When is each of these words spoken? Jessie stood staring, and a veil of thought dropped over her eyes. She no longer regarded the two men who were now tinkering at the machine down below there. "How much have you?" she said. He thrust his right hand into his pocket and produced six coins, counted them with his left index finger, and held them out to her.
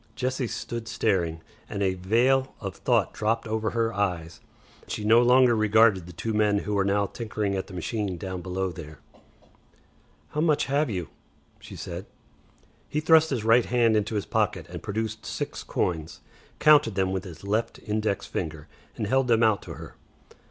Jessie 0.15 0.47
stood 0.47 0.87
staring, 0.87 1.41
and 1.69 1.83
a 1.83 1.93
veil 1.93 2.55
of 2.59 2.75
thought 2.75 3.13
dropped 3.13 3.47
over 3.47 3.69
her 3.69 3.93
eyes. 3.93 4.41
She 4.87 5.03
no 5.03 5.21
longer 5.21 5.55
regarded 5.55 6.07
the 6.07 6.11
two 6.11 6.33
men 6.33 6.57
who 6.65 6.73
were 6.73 6.83
now 6.83 7.05
tinkering 7.05 7.55
at 7.55 7.67
the 7.67 7.75
machine 7.75 8.17
down 8.17 8.41
below 8.41 8.71
there. 8.71 8.97
"How 10.29 10.41
much 10.41 10.65
have 10.65 10.89
you?" 10.89 11.09
she 11.59 11.75
said. 11.75 12.07
He 12.89 12.99
thrust 12.99 13.29
his 13.29 13.43
right 13.43 13.65
hand 13.65 13.95
into 13.95 14.15
his 14.15 14.25
pocket 14.25 14.65
and 14.69 14.81
produced 14.81 15.23
six 15.23 15.61
coins, 15.61 16.21
counted 16.57 16.95
them 16.95 17.11
with 17.11 17.23
his 17.23 17.43
left 17.43 17.77
index 17.85 18.25
finger, 18.25 18.67
and 18.97 19.05
held 19.05 19.27
them 19.27 19.43
out 19.43 19.61
to 19.61 19.73
her. 19.75 19.97